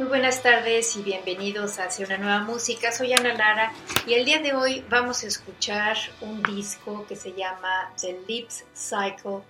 [0.00, 2.90] Muy buenas tardes y bienvenidos a Hacia una nueva música.
[2.90, 3.70] Soy Ana Lara
[4.06, 8.64] y el día de hoy vamos a escuchar un disco que se llama The Lips
[8.74, 9.40] Cycle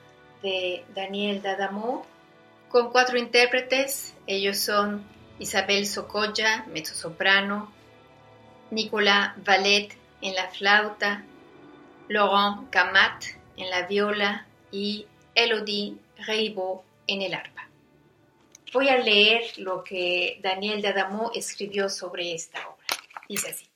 [0.43, 2.05] de Daniel Dadamo
[2.69, 4.13] con cuatro intérpretes.
[4.27, 5.05] Ellos son
[5.39, 7.73] Isabel Socoya, mezzosoprano,
[8.73, 11.23] Nicolas Vallet en la flauta,
[12.09, 13.23] Laurent Camat
[13.57, 17.70] en la viola y Elodie Reibo en el arpa.
[18.73, 22.87] Voy a leer lo que Daniel Dadamo escribió sobre esta obra.
[23.29, 23.69] Dice así.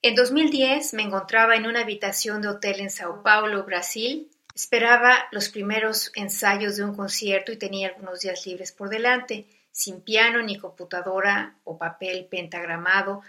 [0.00, 4.30] En 2010 me encontraba en una habitación de hotel en Sao Paulo, Brasil.
[4.54, 10.00] Esperaba los primeros ensayos de un concierto y tenía algunos días libres por delante, sin
[10.00, 13.22] piano ni computadora o papel pentagramado.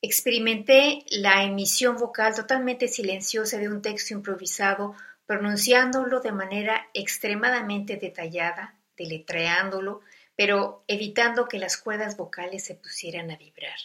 [0.00, 4.94] Experimenté la emisión vocal totalmente silenciosa de un texto improvisado,
[5.26, 10.00] pronunciándolo de manera extremadamente detallada, deletreándolo,
[10.36, 13.78] pero evitando que las cuerdas vocales se pusieran a vibrar.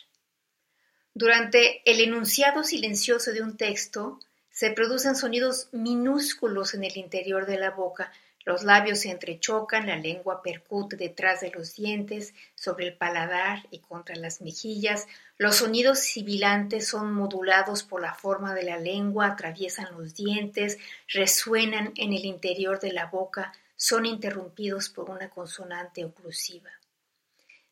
[1.14, 4.20] Durante el enunciado silencioso de un texto,
[4.50, 8.12] se producen sonidos minúsculos en el interior de la boca,
[8.44, 13.80] los labios se entrechocan, la lengua percute detrás de los dientes, sobre el paladar y
[13.80, 15.08] contra las mejillas,
[15.38, 21.94] los sonidos sibilantes son modulados por la forma de la lengua, atraviesan los dientes, resuenan
[21.96, 26.70] en el interior de la boca, son interrumpidos por una consonante oclusiva.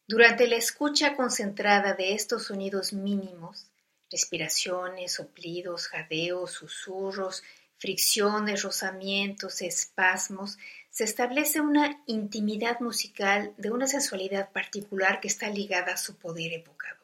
[0.07, 3.67] Durante la escucha concentrada de estos sonidos mínimos,
[4.09, 7.43] respiraciones, soplidos, jadeos, susurros,
[7.77, 10.57] fricciones, rozamientos, espasmos,
[10.89, 16.53] se establece una intimidad musical de una sensualidad particular que está ligada a su poder
[16.53, 16.97] evocador.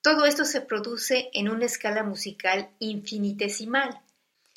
[0.00, 4.00] Todo esto se produce en una escala musical infinitesimal,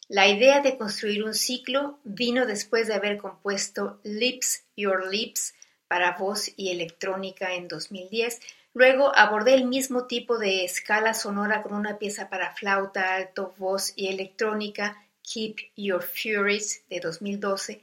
[0.08, 5.56] la idea de construir un ciclo vino después de haber compuesto Lips, Your Lips
[5.88, 8.40] para voz y electrónica en 2010.
[8.74, 13.94] Luego abordé el mismo tipo de escala sonora con una pieza para flauta, alto, voz
[13.96, 17.82] y electrónica, Keep Your Furies de 2012.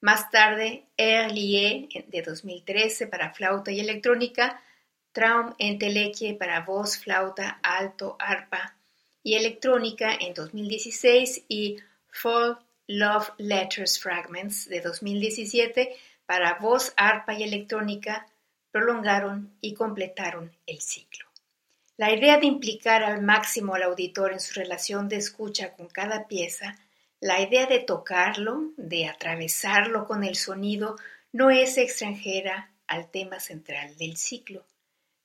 [0.00, 4.62] Más tarde, Lié de 2013 para flauta y electrónica,
[5.12, 8.76] Traum Entelequie para voz, flauta, alto, arpa
[9.24, 15.96] y electrónica en 2016 y Fall Love Letters Fragments de 2017
[16.26, 18.26] para voz, arpa y electrónica
[18.70, 21.26] prolongaron y completaron el ciclo.
[21.96, 26.28] La idea de implicar al máximo al auditor en su relación de escucha con cada
[26.28, 26.76] pieza,
[27.20, 30.96] la idea de tocarlo, de atravesarlo con el sonido,
[31.32, 34.66] no es extranjera al tema central del ciclo.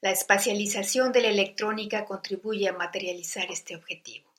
[0.02, 4.30] La espacialización de la electrónica contribuye a materializar este objetivo.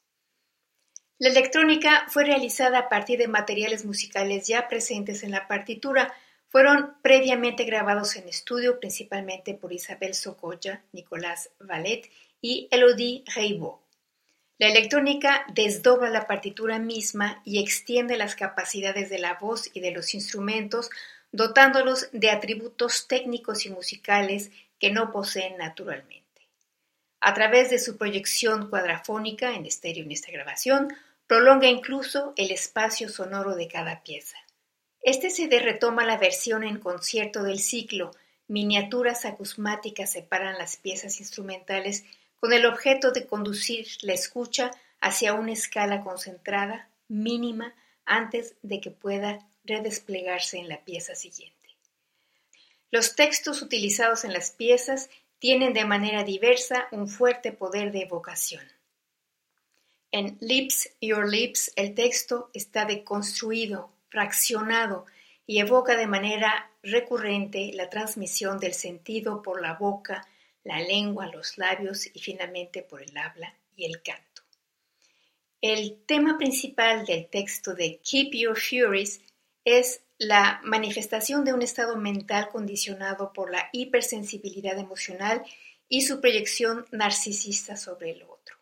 [1.19, 6.15] La electrónica fue realizada a partir de materiales musicales ya presentes en la partitura.
[6.49, 12.11] Fueron previamente grabados en estudio principalmente por Isabel Socoya, Nicolás Vallet
[12.41, 13.83] y Elodie Reibo.
[14.57, 19.91] La electrónica desdobla la partitura misma y extiende las capacidades de la voz y de
[19.91, 20.89] los instrumentos,
[21.33, 26.49] dotándolos de atributos técnicos y musicales que no poseen naturalmente.
[27.21, 30.89] A través de su proyección cuadrafónica en estéreo en esta grabación,
[31.27, 34.37] prolonga incluso el espacio sonoro de cada pieza.
[35.03, 38.11] Este CD retoma la versión en concierto del ciclo,
[38.49, 42.05] miniaturas acusmáticas separan las piezas instrumentales
[42.41, 47.75] con el objeto de conducir la escucha hacia una escala concentrada, mínima,
[48.07, 51.60] antes de que pueda redesplegarse en la pieza siguiente.
[52.91, 58.65] Los textos utilizados en las piezas tienen de manera diversa un fuerte poder de evocación.
[60.13, 65.07] En Lips, Your Lips el texto está deconstruido, fraccionado
[65.47, 70.27] y evoca de manera recurrente la transmisión del sentido por la boca,
[70.65, 74.43] la lengua, los labios y finalmente por el habla y el canto.
[75.61, 79.21] El tema principal del texto de Keep Your Furies
[79.65, 85.43] es la manifestación de un estado mental condicionado por la hipersensibilidad emocional
[85.89, 88.57] y su proyección narcisista sobre el otro.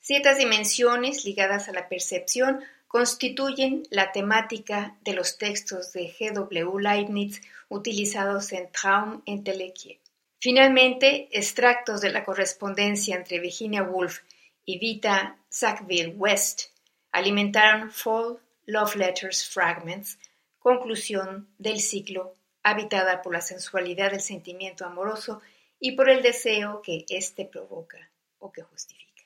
[0.00, 6.32] Ciertas dimensiones ligadas a la percepción constituyen la temática de los textos de G.
[6.32, 6.80] W.
[6.80, 10.00] Leibniz utilizados en Traum Entelequie.
[10.40, 14.22] Finalmente, extractos de la correspondencia entre Virginia Woolf
[14.64, 16.72] y Vita Sackville West
[17.12, 20.18] alimentaron Fall Love Letters Fragments,
[20.62, 25.42] conclusión del ciclo habitada por la sensualidad del sentimiento amoroso
[25.80, 29.24] y por el deseo que éste provoca o que justifica.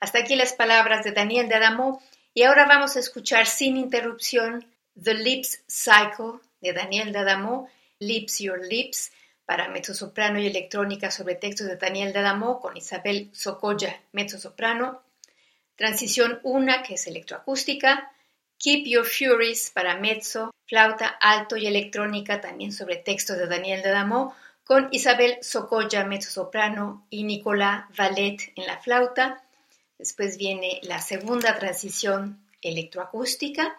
[0.00, 2.02] Hasta aquí las palabras de Daniel de Adamo
[2.34, 4.64] y ahora vamos a escuchar sin interrupción
[5.02, 7.68] The Lips Cycle de Daniel D'Adamo,
[7.98, 9.12] Lips Your Lips,
[9.44, 15.02] para mezzosoprano y electrónica sobre textos de Daniel D'Adamo con Isabel Socolla, mezzosoprano.
[15.76, 18.12] Transición 1, que es electroacústica.
[18.58, 24.34] Keep Your Furies para mezzo, flauta, alto y electrónica también sobre textos de Daniel D'Adamo
[24.64, 29.42] con Isabel Socolla, mezzosoprano y Nicolás Vallet en la flauta.
[29.96, 33.78] Después viene la segunda transición electroacústica.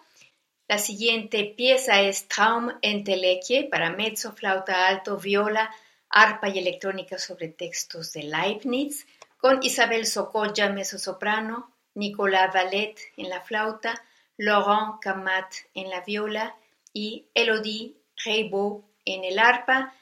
[0.66, 5.70] La siguiente pieza es Traum Entelequie para mezzo, flauta alto, viola,
[6.08, 9.06] arpa y electrónica sobre textos de Leibniz,
[9.36, 14.02] con Isabel Socolla, soprano, Nicolas Vallet en la flauta,
[14.40, 16.56] Laurent Camat en la viola
[16.94, 17.94] y Elodie
[18.24, 19.94] Reibeau en el arpa.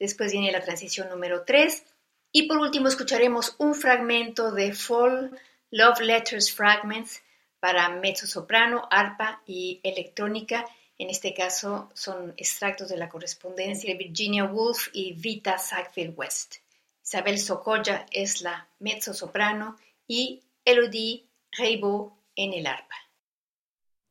[0.00, 1.84] Después viene la transición número 3.
[2.32, 5.38] Y por último escucharemos un fragmento de Fall
[5.70, 7.22] Love Letters Fragments
[7.60, 10.66] para mezzo-soprano, arpa y electrónica.
[10.98, 16.56] En este caso son extractos de la correspondencia de Virginia Woolf y Vita Sackville West.
[17.00, 19.76] Isabel Socolla es la mezzo-soprano
[20.08, 22.96] y Elodie Reibo en el arpa.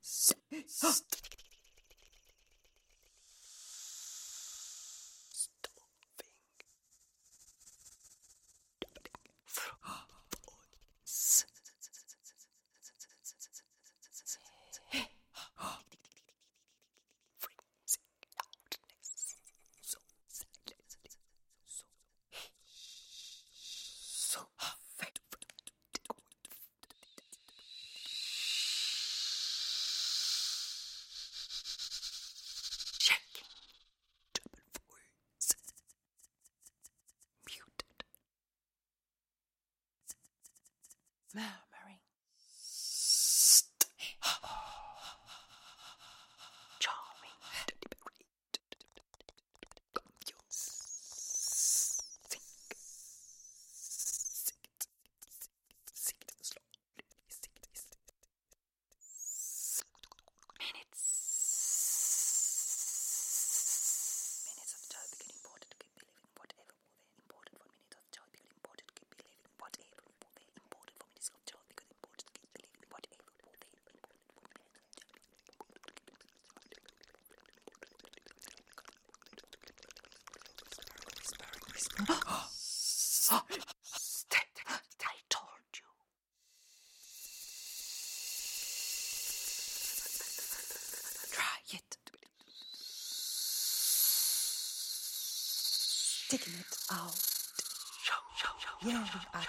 [0.03, 0.35] さ
[0.91, 1.32] すが!
[82.09, 82.09] I
[85.29, 85.87] told you.
[91.31, 91.97] Try it.
[96.25, 97.15] Sticking it out.
[98.85, 99.45] Yeah, I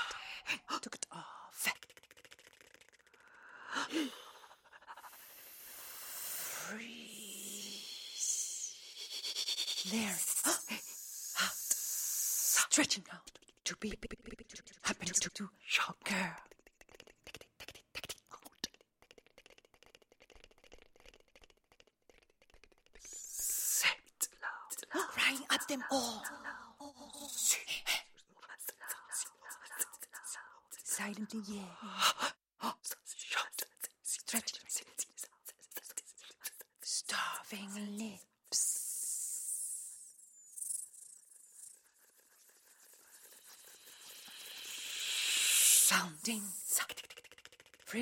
[12.74, 13.30] stretching out
[13.62, 13.94] to be
[14.82, 16.34] happens to, to your girl.
[22.98, 26.24] Set loud, crying at them all.
[30.82, 32.30] Silently, yeah.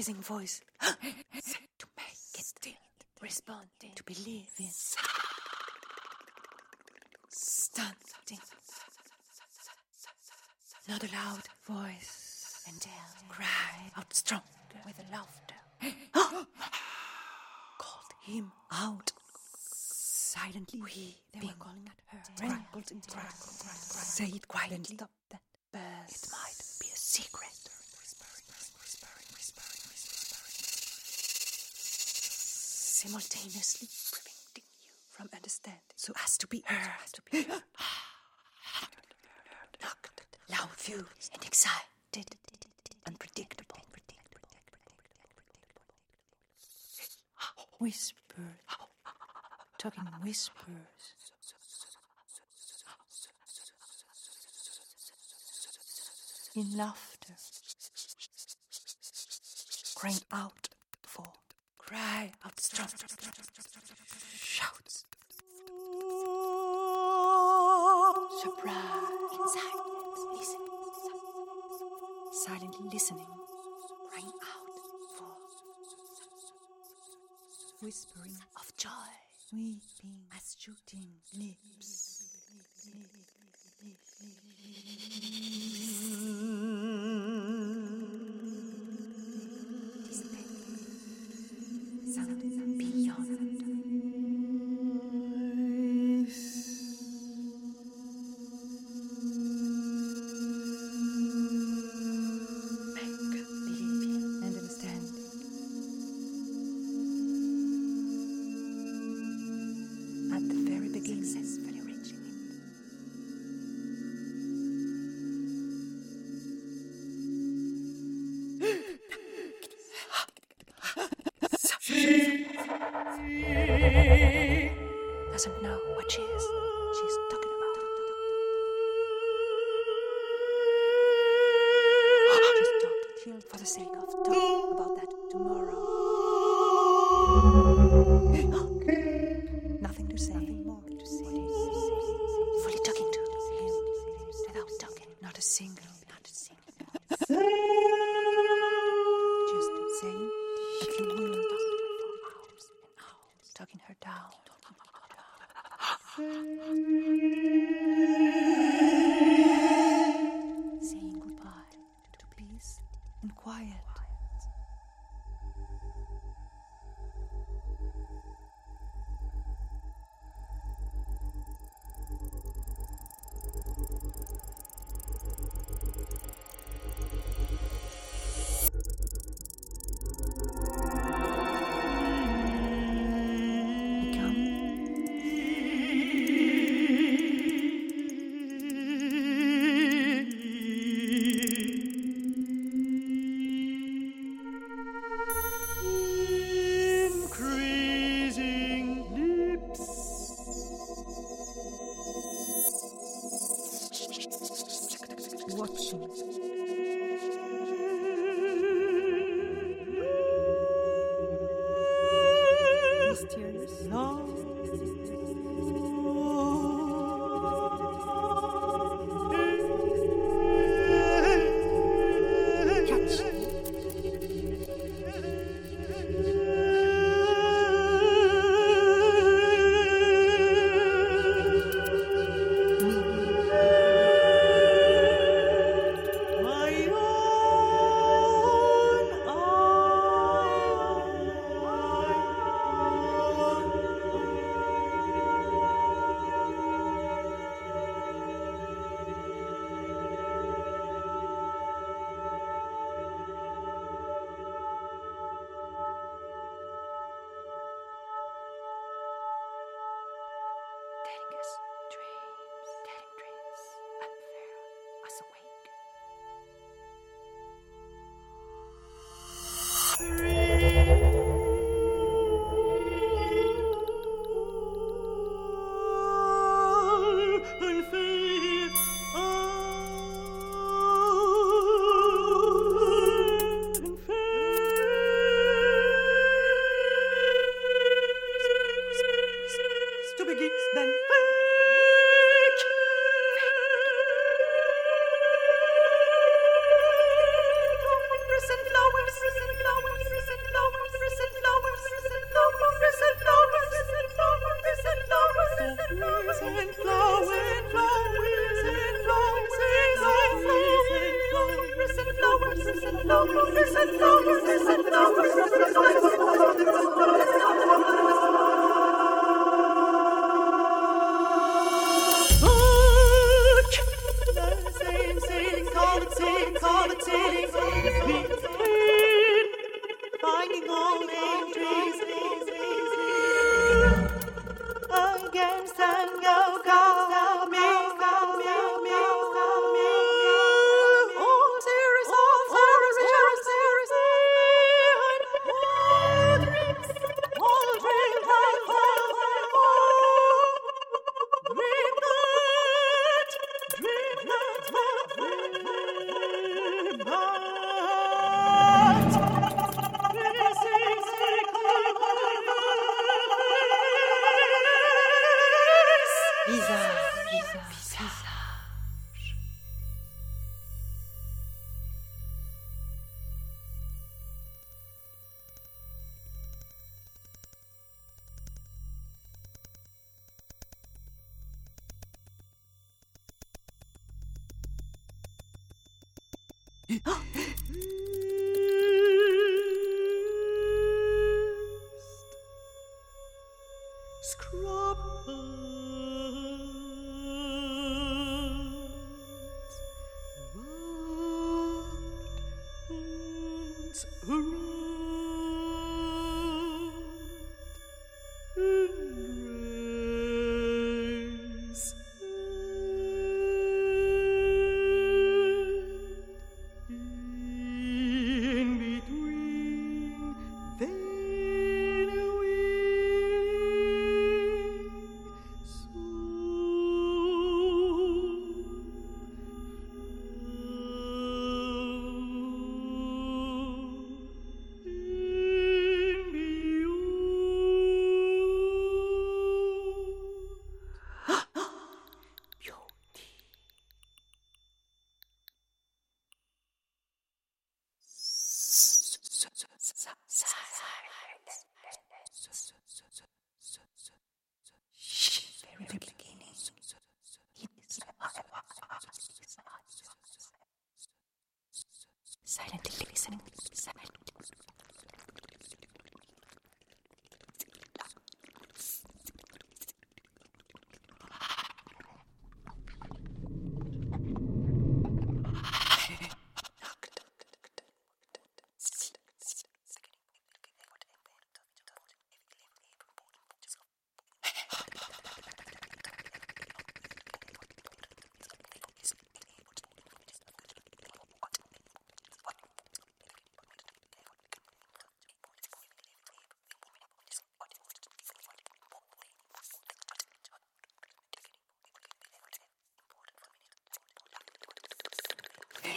[0.08, 0.60] increasing voice.
[0.80, 2.72] to make it still
[3.20, 4.66] responding, to believe in.
[7.28, 8.38] Stunting,
[10.88, 14.44] Not a loud voice until tell cry out stronger
[14.84, 15.54] with laughter.
[17.78, 19.12] Called him out
[19.56, 20.80] silently.
[20.82, 22.18] We they were calling at her.
[22.36, 24.96] Scrambled and Say it quietly.
[24.96, 25.40] Stop that
[25.72, 26.32] burst.
[33.12, 35.80] simultaneously preventing you from understanding.
[35.96, 37.62] So as to be heard, so as to be heard.
[39.82, 42.36] locked, loud, furious, and excited,
[43.06, 43.76] unpredictable.
[47.78, 48.60] Whisper,
[49.76, 50.54] talking whispers.
[56.54, 57.34] In laughter,
[59.96, 60.61] crying out
[72.46, 73.26] silently listening,
[74.10, 74.66] crying out
[75.16, 75.32] for
[77.84, 78.90] whispering of joy,
[79.52, 81.06] weeping as shooting
[81.38, 82.18] lips.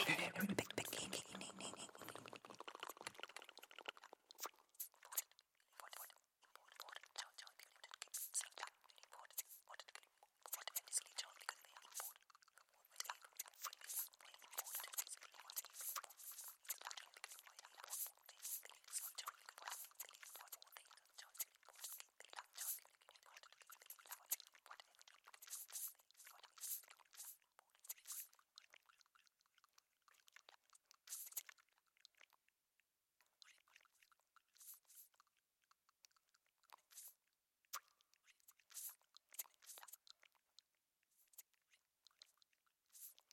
[0.09, 0.64] Okay, I'm gonna be.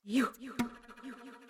[0.05, 0.33] You.
[0.37, 0.53] You.
[1.05, 1.42] You.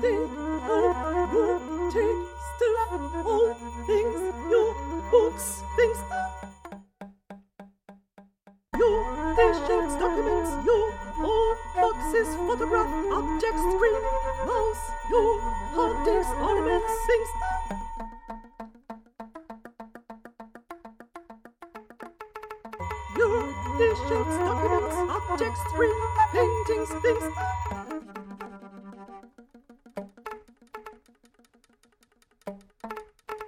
[0.00, 0.59] Boop.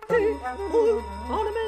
[0.09, 0.40] Two,
[0.73, 1.62] oh, on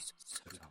[0.00, 0.70] 자,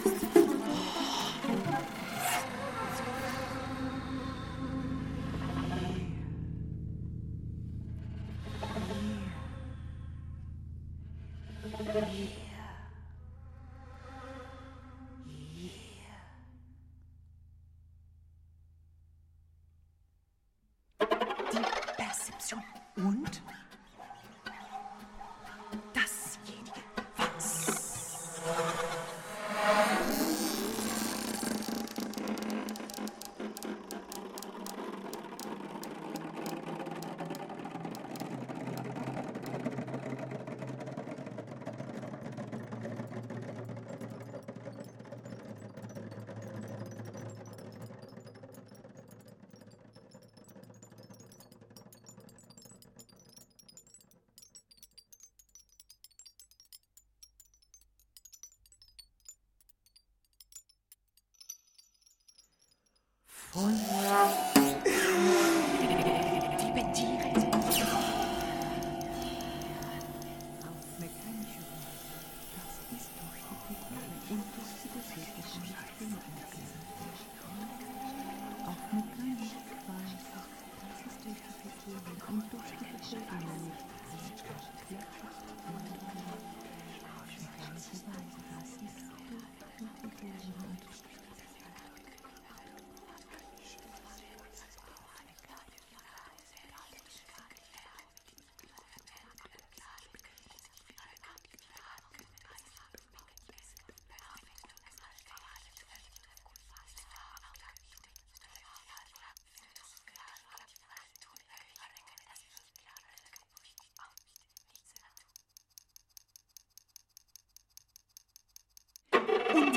[63.53, 64.00] One.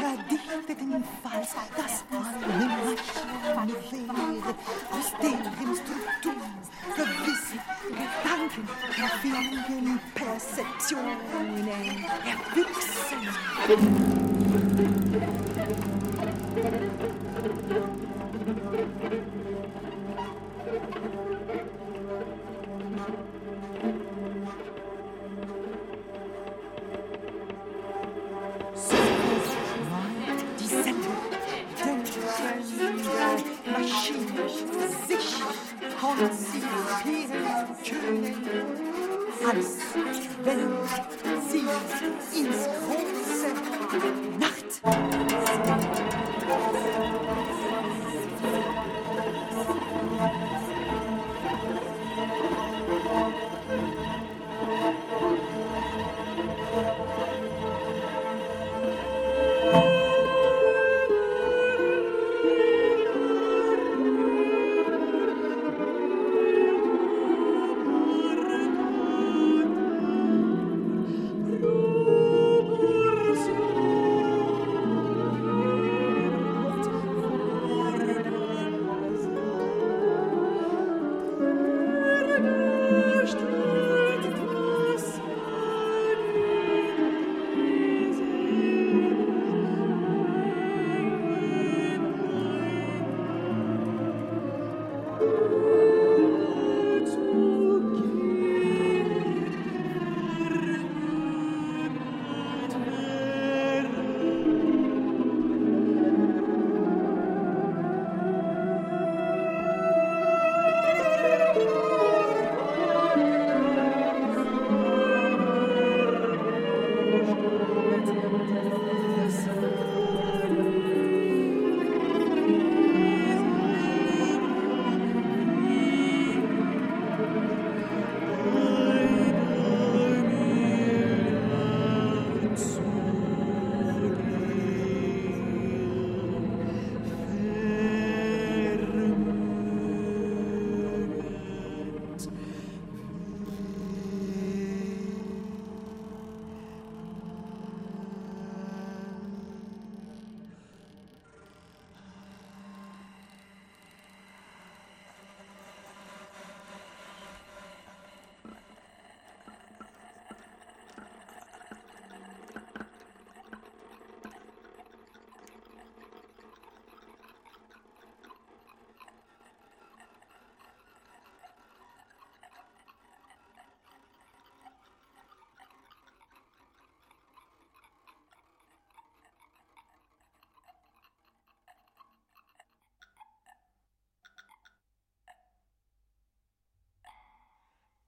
[0.04, 2.94] verdichteten Falls, das arme
[3.54, 4.54] Maschinenwehre,
[4.90, 6.34] aus deren Struktur
[6.94, 8.64] Gewissen, Gedanken,
[9.00, 11.18] Erfindungen, Perzeptionen
[12.24, 13.22] erwüchsen.
[42.32, 43.48] ins große
[44.38, 45.23] Nacht.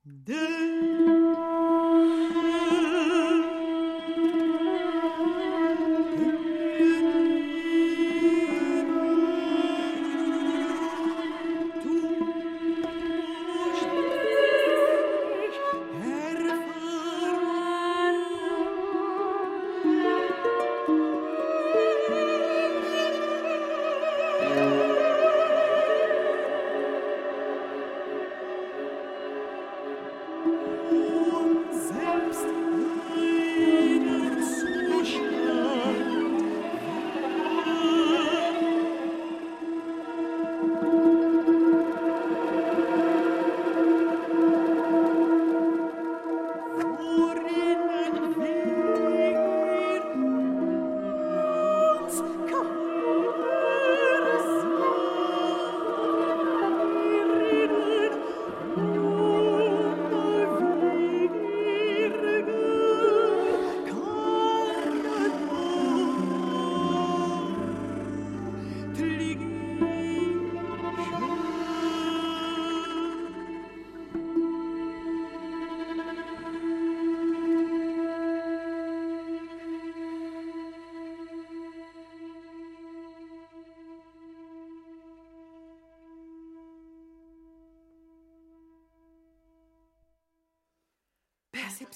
[0.07, 0.95] Dun.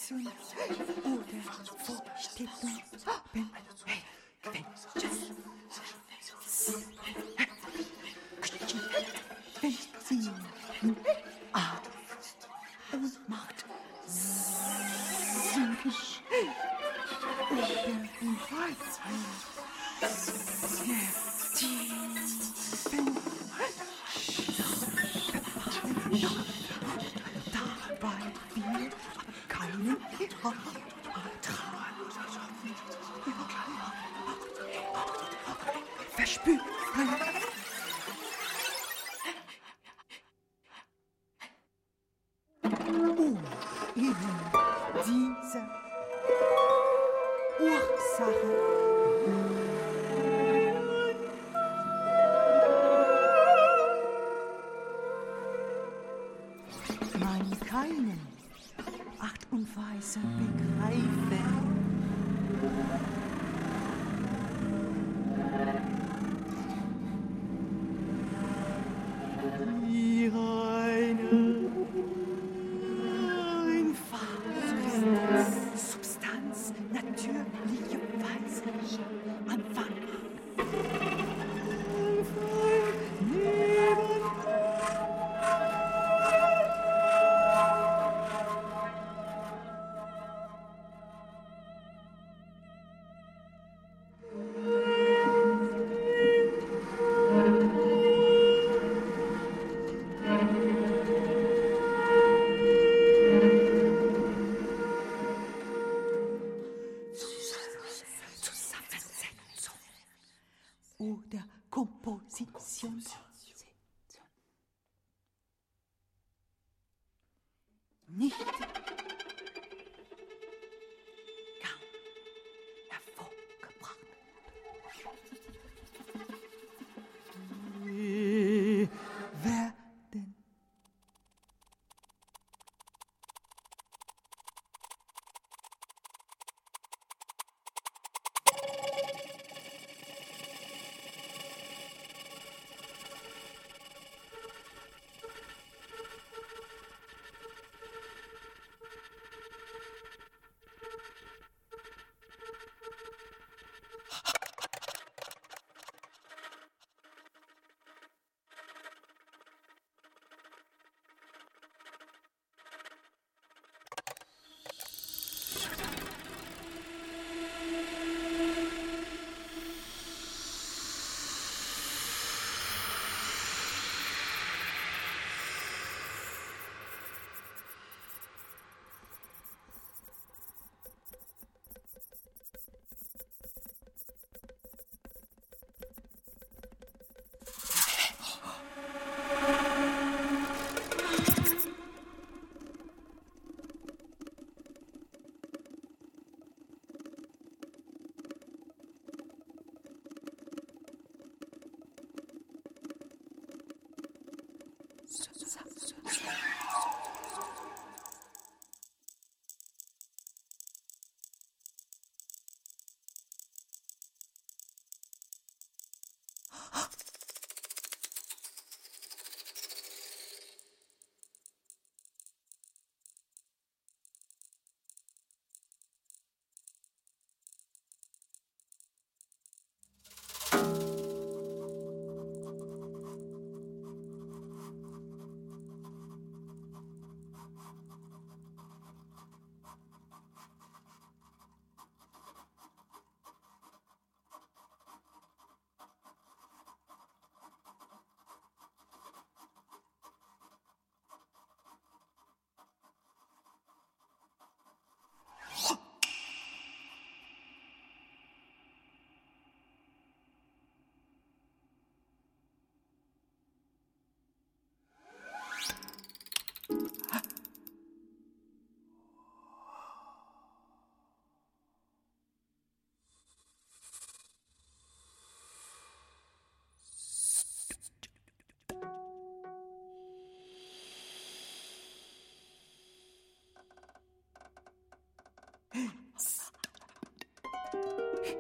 [0.00, 0.24] personne.
[1.04, 3.19] Oh là, j'étais dans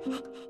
[0.04, 0.49] Ha ha ha!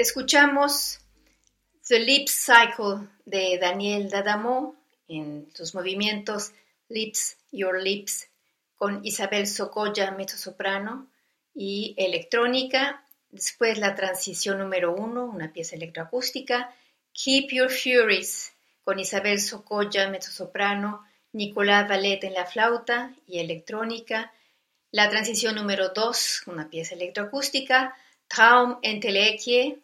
[0.00, 0.98] Escuchamos
[1.86, 4.74] The Lips Cycle de Daniel Dadamo
[5.08, 6.52] en sus movimientos
[6.88, 8.26] Lips, Your Lips
[8.76, 11.06] con Isabel Socolla, soprano
[11.54, 13.04] y electrónica.
[13.28, 16.74] Después la transición número uno, una pieza electroacústica.
[17.12, 24.32] Keep Your Furies con Isabel Socolla, soprano, Nicolás Vallet en la flauta y electrónica.
[24.92, 27.94] La transición número dos, una pieza electroacústica.
[28.28, 29.78] Traum Entelequie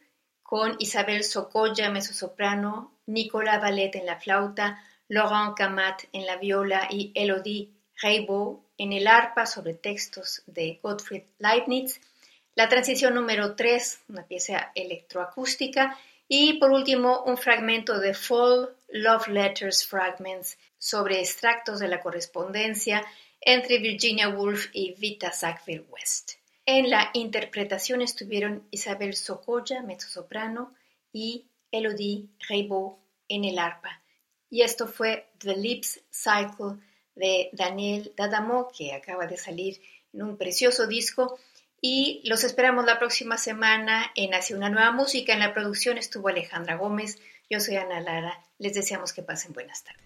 [0.47, 7.13] con Isabel Socolla, mezzosoprano, Nicolas Ballet en la flauta, Laurent Camat en la viola y
[7.15, 7.69] Elodie
[8.01, 12.01] Reibaud en el arpa sobre textos de Gottfried Leibniz.
[12.55, 15.99] La transición número 3, una pieza electroacústica.
[16.29, 23.05] Y por último, un fragmento de Fall Love Letters Fragments sobre extractos de la correspondencia
[23.41, 26.33] entre Virginia Woolf y Vita Sackville West.
[26.69, 30.75] En la interpretación estuvieron Isabel Socolla, mezzosoprano,
[31.13, 32.97] y Elodie Reibaud
[33.29, 34.03] en el arpa.
[34.51, 36.83] Y esto fue The Lips Cycle
[37.15, 39.81] de Daniel Dadamo, que acaba de salir
[40.13, 41.39] en un precioso disco.
[41.81, 45.33] Y los esperamos la próxima semana en Hacia una nueva música.
[45.33, 47.19] En la producción estuvo Alejandra Gómez.
[47.49, 48.45] Yo soy Ana Lara.
[48.59, 50.06] Les deseamos que pasen buenas tardes.